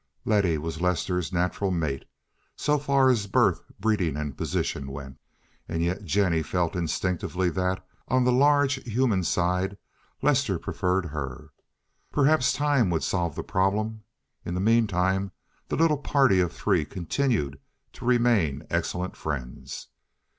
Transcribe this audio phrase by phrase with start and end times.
[0.25, 2.05] Letty was Lester's natural mate,
[2.55, 5.19] so far as birth, breeding, and position went.
[5.69, 9.77] And yet Jennie felt instinctively that, on the large human side,
[10.23, 11.51] Lester preferred her.
[12.11, 14.01] Perhaps time would solve the problem;
[14.43, 15.33] in the mean time
[15.67, 17.59] the little party of three continued
[17.93, 19.89] to remain excellent friends.